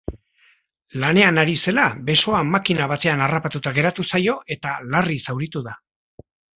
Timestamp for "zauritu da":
5.31-5.81